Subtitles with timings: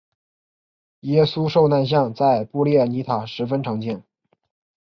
[1.01, 4.03] 耶稣受难像在布列尼塔十分常见。